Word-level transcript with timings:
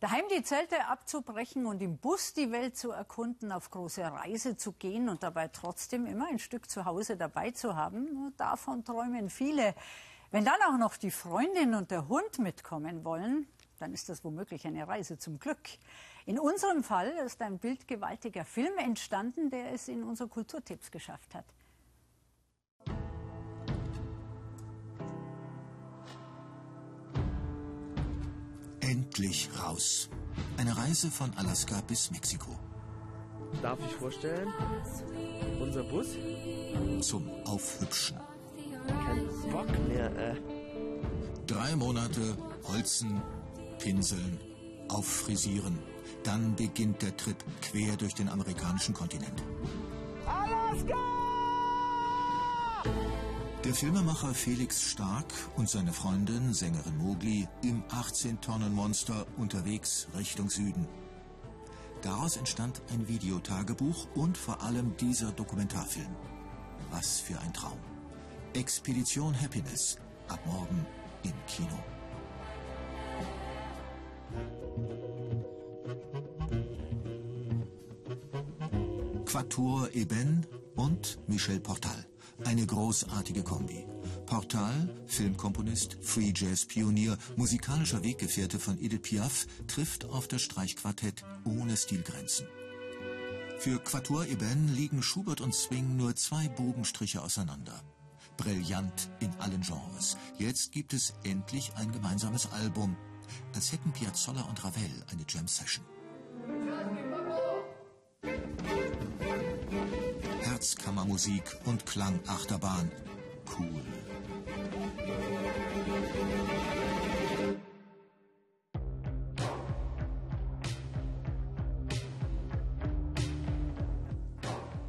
Daheim 0.00 0.22
die 0.30 0.44
Zelte 0.44 0.86
abzubrechen 0.86 1.66
und 1.66 1.82
im 1.82 1.98
Bus 1.98 2.32
die 2.32 2.52
Welt 2.52 2.76
zu 2.76 2.92
erkunden, 2.92 3.50
auf 3.50 3.68
große 3.72 4.04
Reise 4.04 4.56
zu 4.56 4.70
gehen 4.70 5.08
und 5.08 5.24
dabei 5.24 5.48
trotzdem 5.48 6.06
immer 6.06 6.28
ein 6.28 6.38
Stück 6.38 6.70
zu 6.70 6.84
Hause 6.84 7.16
dabei 7.16 7.50
zu 7.50 7.74
haben, 7.74 8.32
davon 8.36 8.84
träumen 8.84 9.28
viele. 9.28 9.74
Wenn 10.30 10.44
dann 10.44 10.62
auch 10.68 10.78
noch 10.78 10.96
die 10.96 11.10
Freundin 11.10 11.74
und 11.74 11.90
der 11.90 12.06
Hund 12.06 12.38
mitkommen 12.38 13.04
wollen, 13.04 13.48
dann 13.80 13.92
ist 13.92 14.08
das 14.08 14.22
womöglich 14.22 14.64
eine 14.68 14.86
Reise 14.86 15.18
zum 15.18 15.40
Glück. 15.40 15.68
In 16.26 16.38
unserem 16.38 16.84
Fall 16.84 17.08
ist 17.26 17.42
ein 17.42 17.58
bildgewaltiger 17.58 18.44
Film 18.44 18.78
entstanden, 18.78 19.50
der 19.50 19.72
es 19.72 19.88
in 19.88 20.04
unsere 20.04 20.28
Kulturtipps 20.28 20.92
geschafft 20.92 21.34
hat. 21.34 21.46
Endlich 29.08 29.48
raus. 29.64 30.10
Eine 30.58 30.76
Reise 30.76 31.10
von 31.10 31.32
Alaska 31.36 31.80
bis 31.86 32.10
Mexiko. 32.10 32.50
Darf 33.62 33.78
ich 33.86 33.94
vorstellen? 33.94 34.52
Unser 35.58 35.82
Bus? 35.82 36.08
Zum 37.00 37.26
Aufhübschen. 37.46 38.18
Kein 38.86 39.26
Bock 39.50 39.88
mehr, 39.88 40.14
äh. 40.14 40.36
Drei 41.46 41.74
Monate 41.76 42.36
Holzen, 42.64 43.22
Pinseln, 43.78 44.38
Auffrisieren. 44.88 45.78
Dann 46.22 46.54
beginnt 46.54 47.00
der 47.00 47.16
Trip 47.16 47.42
quer 47.62 47.96
durch 47.96 48.14
den 48.14 48.28
amerikanischen 48.28 48.92
Kontinent. 48.92 49.42
Alaska! 50.26 51.27
Der 53.68 53.74
Filmemacher 53.74 54.32
Felix 54.32 54.80
Stark 54.80 55.26
und 55.56 55.68
seine 55.68 55.92
Freundin, 55.92 56.54
Sängerin 56.54 56.96
Mogli, 56.96 57.46
im 57.60 57.82
18-Tonnen-Monster 57.90 59.26
unterwegs 59.36 60.08
Richtung 60.16 60.48
Süden. 60.48 60.88
Daraus 62.00 62.38
entstand 62.38 62.80
ein 62.90 63.06
Videotagebuch 63.08 64.08
und 64.14 64.38
vor 64.38 64.62
allem 64.62 64.96
dieser 64.96 65.32
Dokumentarfilm. 65.32 66.16
Was 66.90 67.20
für 67.20 67.38
ein 67.40 67.52
Traum. 67.52 67.76
Expedition 68.54 69.38
Happiness. 69.38 69.98
Ab 70.28 70.40
morgen 70.46 70.86
im 71.24 71.34
Kino. 71.46 71.78
Quator 79.26 79.90
Eben 79.92 80.46
und 80.74 81.18
Michel 81.28 81.60
Portal. 81.60 82.07
Eine 82.44 82.66
großartige 82.66 83.42
Kombi. 83.42 83.86
Portal, 84.26 84.94
Filmkomponist, 85.06 85.98
Free 86.00 86.32
Jazz 86.34 86.66
Pionier, 86.66 87.18
musikalischer 87.36 88.02
Weggefährte 88.04 88.58
von 88.58 88.78
Edith 88.78 89.02
Piaf, 89.02 89.46
trifft 89.66 90.04
auf 90.04 90.28
das 90.28 90.42
Streichquartett 90.42 91.24
ohne 91.44 91.76
Stilgrenzen. 91.76 92.46
Für 93.58 93.80
Quator 93.80 94.24
Eben 94.26 94.74
liegen 94.74 95.02
Schubert 95.02 95.40
und 95.40 95.52
Swing 95.52 95.96
nur 95.96 96.14
zwei 96.14 96.48
Bogenstriche 96.48 97.22
auseinander. 97.22 97.82
Brillant 98.36 99.10
in 99.18 99.34
allen 99.40 99.62
Genres. 99.62 100.16
Jetzt 100.38 100.70
gibt 100.70 100.92
es 100.92 101.14
endlich 101.24 101.72
ein 101.74 101.90
gemeinsames 101.90 102.50
Album. 102.52 102.96
Als 103.52 103.72
hätten 103.72 103.90
Piazzolla 103.92 104.42
und 104.42 104.62
Ravel 104.62 105.04
eine 105.10 105.24
Jam-Session. 105.28 105.84
Herzkammermusik 110.58 111.44
und 111.66 111.86
Klangachterbahn. 111.86 112.90
Cool. 113.56 113.80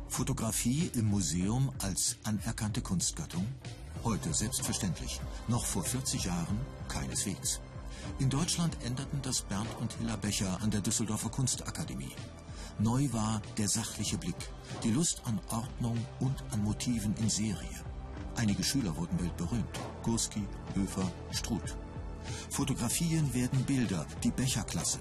Fotografie 0.08 0.90
im 0.96 1.06
Museum 1.06 1.72
als 1.84 2.18
anerkannte 2.24 2.82
Kunstgattung? 2.82 3.46
Heute 4.04 4.34
selbstverständlich. 4.34 5.22
Noch 5.48 5.66
vor 5.66 5.84
40 5.84 6.24
Jahren 6.24 6.60
keineswegs. 6.88 7.60
In 8.18 8.32
Deutschland 8.32 8.76
änderten 8.84 9.22
das 9.22 9.44
Bernd 9.44 9.70
und 9.80 9.94
Hilla 9.94 10.16
Becher 10.16 10.60
an 10.64 10.72
der 10.72 10.82
Düsseldorfer 10.82 11.30
Kunstakademie. 11.30 12.16
Neu 12.82 13.12
war 13.12 13.42
der 13.58 13.68
sachliche 13.68 14.18
Blick, 14.18 14.38
die 14.84 14.92
Lust 14.92 15.22
an 15.26 15.38
Ordnung 15.50 15.98
und 16.22 16.42
an 16.52 16.64
Motiven 16.64 17.14
in 17.18 17.30
Serie. 17.30 17.84
Einige 18.38 18.64
Schüler 18.64 18.96
wurden 18.96 19.20
weltberühmt. 19.20 19.80
Gurski, 20.02 20.48
Höfer, 20.76 21.12
Struth. 21.32 21.76
Fotografien 22.50 23.34
werden 23.34 23.66
Bilder, 23.66 24.06
die 24.24 24.32
Becherklasse. 24.32 25.00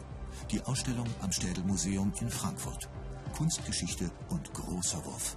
Die 0.51 0.61
Ausstellung 0.63 1.07
am 1.21 1.31
Städelmuseum 1.31 2.13
in 2.21 2.31
Frankfurt. 2.31 2.89
Kunstgeschichte 3.37 4.11
und 4.29 4.53
großer 4.55 5.05
Wurf. 5.05 5.37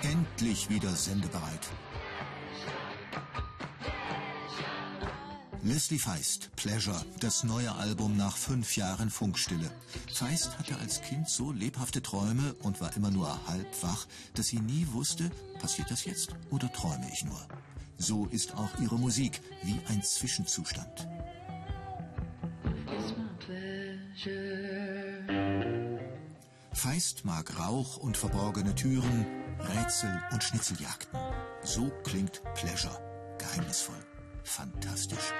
Endlich 0.00 0.70
wieder 0.70 0.96
sendebereit. 0.96 1.68
Leslie 5.64 6.00
Feist, 6.00 6.50
Pleasure, 6.56 7.04
das 7.20 7.44
neue 7.44 7.72
Album 7.76 8.16
nach 8.16 8.36
fünf 8.36 8.76
Jahren 8.76 9.10
Funkstille. 9.10 9.70
Feist 10.12 10.58
hatte 10.58 10.76
als 10.78 11.00
Kind 11.02 11.28
so 11.28 11.52
lebhafte 11.52 12.02
Träume 12.02 12.54
und 12.64 12.80
war 12.80 12.96
immer 12.96 13.12
nur 13.12 13.46
halb 13.46 13.82
wach, 13.82 14.06
dass 14.34 14.48
sie 14.48 14.58
nie 14.58 14.88
wusste, 14.90 15.30
passiert 15.60 15.88
das 15.90 16.04
jetzt 16.04 16.30
oder 16.50 16.70
träume 16.72 17.08
ich 17.12 17.24
nur. 17.24 17.40
So 17.96 18.26
ist 18.26 18.54
auch 18.54 18.70
ihre 18.80 18.98
Musik 18.98 19.40
wie 19.62 19.78
ein 19.86 20.02
Zwischenzustand. 20.02 21.06
Feist 26.72 27.24
mag 27.24 27.56
Rauch 27.60 27.98
und 27.98 28.16
verborgene 28.16 28.74
Türen, 28.74 29.26
Rätsel 29.60 30.20
und 30.32 30.42
Schnitzeljagden. 30.42 31.20
So 31.62 31.92
klingt 32.02 32.42
Pleasure. 32.54 32.98
Geheimnisvoll. 33.38 34.11
Fantastisch. 34.44 35.32